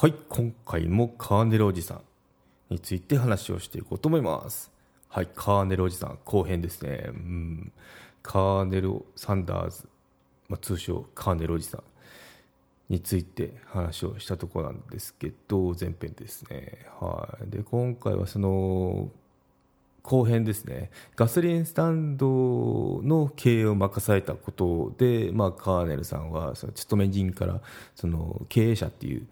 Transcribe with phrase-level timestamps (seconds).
[0.00, 2.00] はい今回もカーネルおじさん
[2.70, 4.72] について話をしていこうと思います。
[5.10, 7.02] はいカーネルおじさん後編ですね。
[7.08, 7.72] うん。
[8.22, 9.86] カーネル・サンダーズ、
[10.48, 11.82] まあ、通称カーネルおじさん
[12.88, 16.78] について話をしたとこなんですけど前編ですね。
[16.98, 17.50] はい。
[17.50, 19.10] で今回はその
[20.02, 20.90] 後編ですね。
[21.14, 27.60] ガソリンスタンドの経営を任されたことで、まあ、カーネルさんはその勤め人から
[27.94, 29.26] その経営者っていう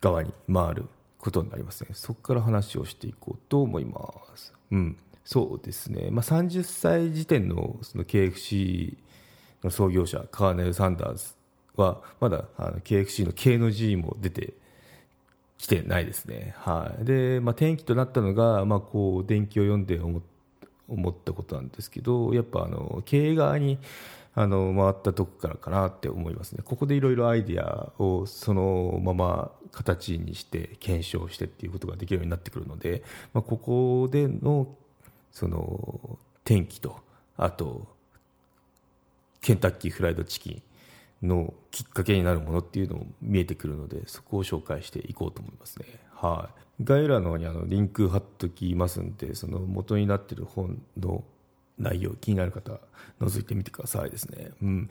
[0.00, 0.84] 側に回る
[1.18, 1.90] ことになりますね。
[1.92, 3.98] そこから話をしていこうと思いま
[4.34, 4.52] す。
[4.70, 4.96] うん。
[5.24, 8.96] そうですね、まあ、30歳時点のその KFC
[9.62, 11.34] の創業者カーネル・サンダーズ
[11.76, 14.54] はまだあの KFC の K の G も出て
[15.58, 17.04] きてないですね、はい。
[17.04, 20.22] でまあ、転機となったのが、まあ、こう電気を読んで思
[20.88, 23.78] 思ったことなんですけどやっぱあの経営側に
[24.34, 26.62] あの回ったとこからかなって思いますね。
[26.64, 34.68] ここでいろいろアイディアをそのまま形にして検証してっていうことができるようになってくるので、まあ、ここでの
[35.32, 36.96] その転機と
[37.36, 37.86] あと
[39.40, 40.62] ケンタッキーフライドチキ
[41.22, 45.86] ンのきっかけになるものっていうのも見えてくるのでそこを紹介していこうと思いますね。
[46.14, 51.24] はい、概要欄の方にあのリンク貼っときますんでその元になってる本の
[51.78, 52.78] 内容気になる方
[53.20, 54.50] 覗いてみてくださいですね。
[54.62, 54.90] うん、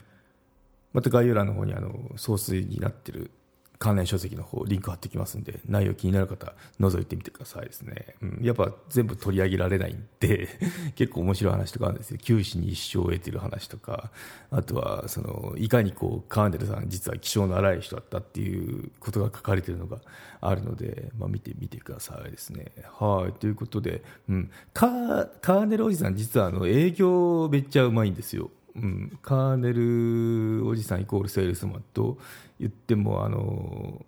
[0.93, 3.31] また概要欄の方にあの総帥になってる
[3.79, 10.49] 関連書籍の方リンク貼ってきますんで内容気になる方覗いてみてくださいですね、うん、やっぱ全部取り上げられないんで
[10.95, 12.17] 結構面白い話とかあるんですよ。
[12.21, 14.11] 九死に一生を得てる話とか
[14.51, 20.01] あとはそのいかにこうカーネルさん実は気性の荒い人だったっていうことが書かれてるのが
[20.41, 22.73] あるので、まあ、見てみてくださいですね。
[22.99, 23.39] はい。
[23.39, 28.51] ということで、うん、カーカーネルおじさん実はあの営業めっちゃうまいんですよ。
[28.75, 32.17] うん、カーネルおじさんイコールセールスマンと
[32.59, 34.05] 言ってもあの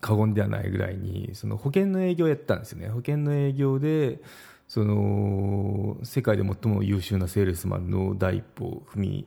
[0.00, 2.88] 過言ではないぐらいにその保険の営業をやったんですよね。
[2.88, 4.20] 保険の営業で
[4.66, 9.26] その世界で最も優秀なセールスマンの第一歩を踏み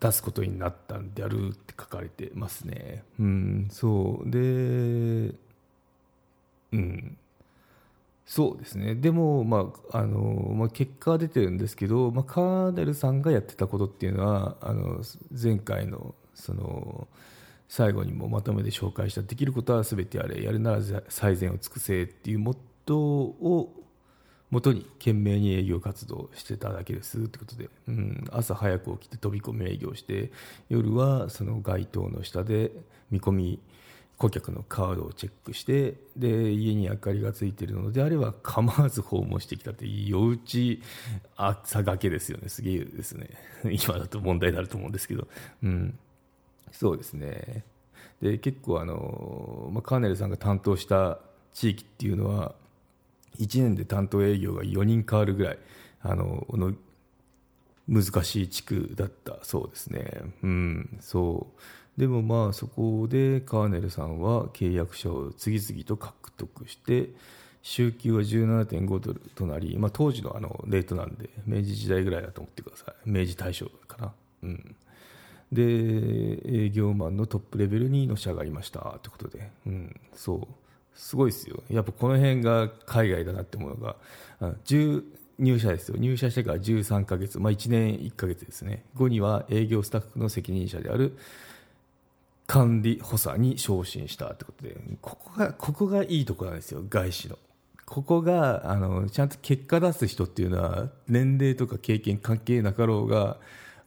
[0.00, 3.02] 出すことになったんであるって書かれてますね。
[3.18, 4.30] うん、そう。
[4.30, 5.34] で、
[6.72, 7.16] うん、
[8.30, 15.00] そうですね、でも、まああのまあ、結果は出てるんですけど、まあ、カーネルさんがやってたことっていうのは、あの
[15.30, 17.08] 前回のその
[17.68, 20.78] 最後にもまとめて紹介した、できることはすべてやれ、やるなら
[21.08, 23.72] 最善を尽くせっていうモットーを
[24.50, 30.30] もとに懸命に営業活動してただけですってことで、うん、朝早く起きて飛び込み営業して、
[30.68, 32.72] 夜はその街灯の下で
[33.10, 33.60] 見込み、
[34.18, 40.82] 顧客のカードをチェックしてで家に明かりがついているのであれば構わず訪問してきたって夜打ち
[41.36, 42.48] 朝がけですよね。
[42.48, 43.30] すげえですね。
[43.64, 45.28] 今だと問題になると思うんですけど、
[45.62, 45.98] うん、
[46.72, 47.64] そうですね。
[48.20, 51.20] で結構あの、まあ、カーネルさんが担当した
[51.54, 52.56] 地域っていうのは
[53.38, 55.58] 1年で担当営業が4人変わるぐらい
[56.00, 56.44] あの
[57.86, 60.10] 難しい地区だったそうですね。
[60.42, 61.60] うん、そう。
[61.98, 67.10] でもまあそこでカーネルさんは契約者を次々と獲得して
[67.62, 72.94] 週給は17.5ドルとなり、まあ、当時のあのレートなんで明治時代ぐらいだと思ってください。
[73.04, 74.12] 明治大正かな、
[74.44, 74.76] うん、
[75.52, 75.62] で
[76.66, 80.46] 営業マンのトップレベルにのし上がりましたということで、うん、そう。
[80.94, 81.62] すごいですよ。
[81.70, 83.96] やっぱこの辺が海外だなって思うのが
[84.66, 85.96] 入社ですよ。
[85.96, 88.84] 入社してから13ヶ月、まあ、1年1ヶ月ですね。
[88.94, 91.16] 後には営業スタッフの責任者である
[92.48, 97.38] 管理補佐に昇進したってことでここがここがいいとこなんですよ外資の。
[97.84, 103.36] ここがあのちゃんと結果出す人っていうのは年齢とか経験関係なかろうが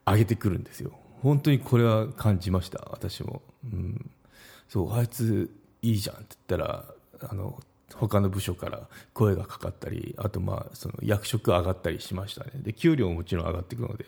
[0.06, 0.92] 上げてくるんですよ。
[1.22, 4.12] 本当にこれは感じました私も、うん、
[4.70, 5.52] そうあいつ
[5.82, 6.86] いいじゃんって言ったら
[7.30, 7.60] あの
[7.98, 14.06] 他の部署から声がかかったりあとまあその役職上がったりしましたねで給料ももちろん上がっていくので,、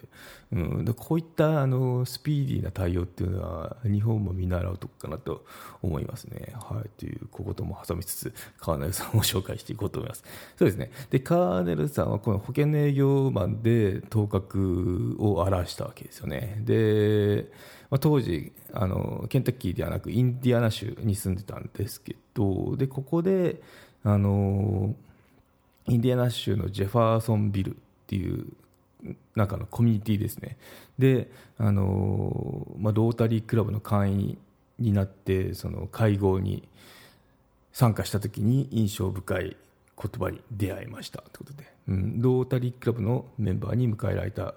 [0.51, 5.45] うん、でこういったあのスピーディーな対応っていうのは日本も見習うとこかなと
[5.81, 6.53] 思いますね。
[6.53, 10.23] はい、というここも挟みつつカーネルさんを紹介していこうと思います。
[10.57, 14.59] そうですねでカーネルさんはこの保険の営業マンで頭角
[15.19, 16.61] を表したわけですよね。
[16.65, 17.51] で
[17.93, 23.61] まあ、当時あのケンタッキーではなくインディアナ州に住んでたんですけどでここで
[24.03, 24.95] あの
[25.87, 28.47] インディアナ州のジェファーソンビルっていう
[29.35, 30.57] 中のコミュニティですね。
[30.97, 34.37] であの、まあ、ロータリークラブの会員
[34.79, 36.67] になってその会合に
[37.71, 39.55] 参加した時に印象深い
[39.97, 44.55] 言葉に出会いましたということで、うん、ロータリークラブのメンバーに迎えられた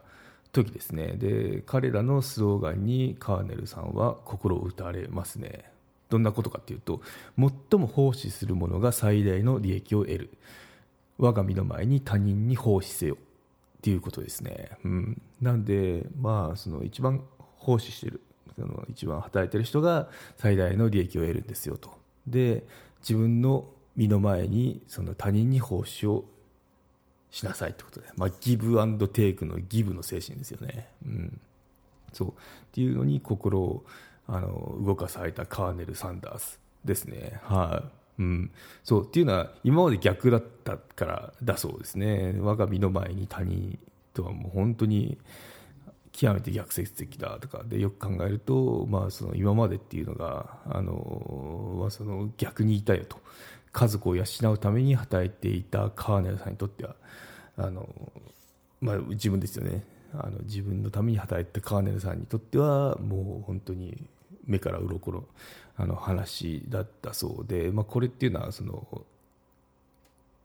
[0.65, 1.15] 時ですね。
[1.17, 5.71] で彼らのスローガンにカーネルさんは心を打たれますね、
[6.09, 7.01] どんなことかっていうと
[7.39, 10.31] 最も奉仕する者が最大の利益を得る。
[11.19, 13.19] 我が身の前に他人に奉仕せよっ
[13.81, 17.23] ていうことですね、うん、なんでまあその一番
[17.57, 18.21] 奉仕してる
[18.55, 21.91] その一番働いてる人が最大の利益を得るんですよと。
[22.27, 22.65] で
[23.01, 26.25] 自分の身の前にその他人に奉仕を
[27.31, 31.41] しなさいってことで、まあ、ギブアンドテイクのギブの精神ですよね、うん、
[32.13, 32.29] そう。
[32.31, 32.33] っ
[32.73, 33.85] ていうのに心を
[34.27, 37.41] あの動かされたカーネル・サンダースですね。
[37.43, 37.83] は
[38.19, 38.51] い、うん、
[38.85, 39.05] そう。
[39.05, 42.35] っていうのは今まで逆だったからだそうですね。
[42.41, 43.79] 我が身の前に他人
[44.15, 45.19] とはもう本当に
[46.13, 47.63] 極めて逆説的だとか。
[47.65, 53.19] でよく考えると、まあ、その今までっていうのがあの、まあ、その逆にいたよと。
[53.77, 56.97] 家族を養うために働いていたカーネルさんにとっては
[57.59, 57.87] あの、
[58.81, 59.85] まあ、自分ですよね
[60.15, 64.03] あの自分のために働いたカーネルさんにとってはもう本当に
[64.47, 65.25] 目から鱗の
[65.77, 69.05] あの話だったそうで、まあ、これっていうのはその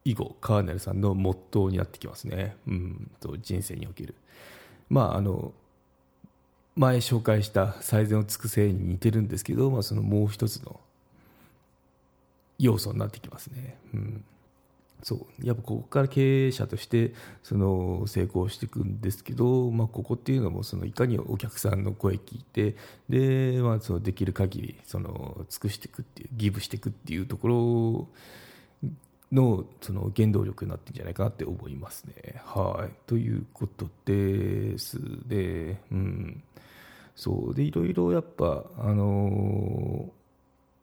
[0.04, 4.14] 以後カーネルさんのモットーになってきますね、うん、と人生における。
[4.90, 5.54] まあ、あの
[6.76, 10.82] 前紹介した最善を尽くせに似てるんですけど、まあ、そのもう一つの
[12.62, 13.78] 要素になってきますね。
[13.94, 14.24] うん。
[15.04, 15.46] そう。
[15.46, 22.76] やっぱここから経営者としてその成功していくんですけど、まあ、ここっていうのもそのいかにお客さんの声聞いて
[23.10, 28.10] で、まあ、そのできる限りその尽くしていくっていうギブしていくっていうとこ
[28.84, 28.90] ろ
[29.32, 32.42] のその原動力になってるんじゃないかなって思いますね。
[32.46, 35.00] はい、ということです。
[35.28, 36.44] で、うん、
[37.16, 37.56] そう。
[37.56, 40.21] でいろいろやっぱあのー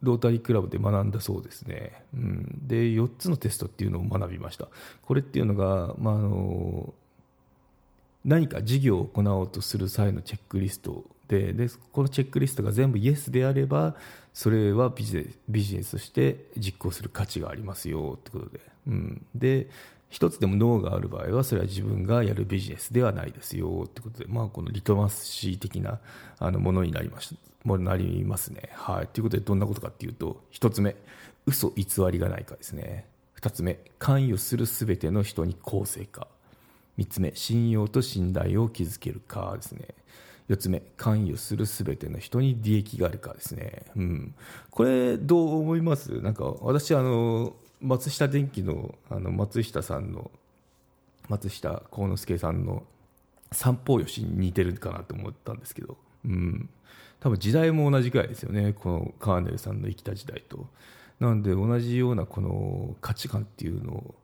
[0.03, 4.69] ロータリークラブで学んだそうですね、うん、で4つのテストっていうのを学びました。
[5.03, 6.95] これっていうのが、まあ、あの
[8.25, 13.95] 何か事業を行おうとする際のチェックリストででこのチェックリストが全部イエスであれば
[14.33, 19.69] それはビジネスビジネスとして実行する価値がありますよってことで,、うん、で
[20.09, 26.01] 一つでもノーがある場合はそれは自分がやるビジネスではないですよってことで、まあ、このリトマス紙的な
[26.39, 28.71] あのものになりましもなりますね。
[28.73, 30.97] はい、ということでどんなことかっていうと一つ目
[31.45, 33.07] 嘘偽りがないかですね。
[33.35, 36.27] 二つ目関与するすべての人に公正か。
[36.97, 39.89] 三つ目信用と信頼を築けるかですね。
[40.49, 44.35] 4つ目関与するすべての人に利益があるかですね、うん、
[44.71, 46.23] これどう思います？
[46.23, 50.31] なんか私あの松下電器のあの松下さんの
[51.29, 52.85] 松下幸之助さんの
[53.53, 56.69] 三方よしに似てるかなと思ったんですけど、うん、
[57.21, 60.67] 多分時代も同じくらいですよねこのカーネルさんの生きた時代と。
[61.21, 64.15] なんで同じようなこの価値観っていうのを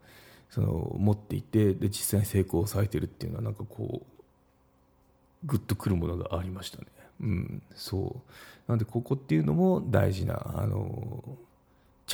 [0.49, 6.87] その持っていてで実際に成功されてるっていうのはなんかこうグッとくるものがありましたね。
[7.21, 8.23] うん、そ
[8.69, 8.71] う。
[8.71, 11.23] なんでここっていうのも大事なあの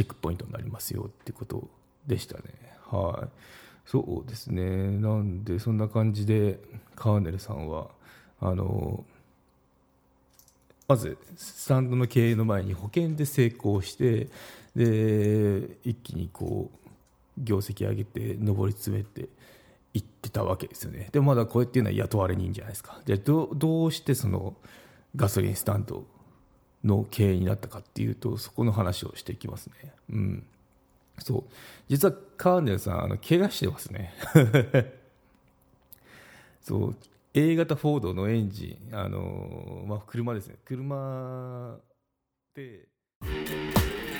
[0.01, 1.69] チェックポイントになりますよってこと
[2.07, 2.43] でしたね。
[2.87, 3.29] はい、
[3.85, 4.65] そうですね。
[4.99, 6.59] なんでそんな感じで
[6.97, 7.89] カーネルさんは
[8.41, 9.05] あの
[10.89, 14.29] まずスタンドの経営の前に保険で成功して
[14.75, 16.89] で一気にこう
[17.37, 19.29] 業績上げて上り詰めて
[19.93, 24.55] 言ってたわけですよねでもまだこれっていうのは雇われ人じゃないですかじゃどどうしてその
[25.15, 26.07] ガソリンスタンド
[26.85, 29.93] の経営になったかっていうとそこの話をしていきますね。
[30.11, 30.47] うん。
[31.19, 31.45] そう。
[31.89, 34.15] 実はカーネルさんあの怪我してますね。
[36.63, 36.97] そう。
[37.33, 40.57] A 型フォードのエンジンあの、まあ、車ですね。
[40.65, 41.79] 車
[42.55, 42.89] で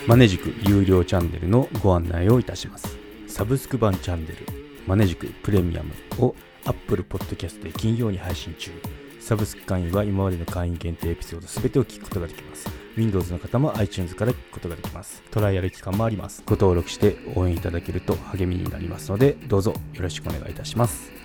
[0.07, 2.97] マネジク有料チャンネルのご案内をいたします。
[3.27, 4.70] サブスク版チャンネル。
[4.87, 6.35] マネジクプレミアムを
[6.65, 8.71] Apple Podcast で金曜に配信中。
[9.19, 12.67] サブスク会員は今までの会員限定エピソード全てを聞くことができます。
[12.97, 15.21] Windows の方も iTunes から聞くことができます。
[15.31, 16.43] トライアル期間もあります。
[16.45, 21.20] ご登録して応援いただけると励みになりますので、どうぞよろしくお願いいたします。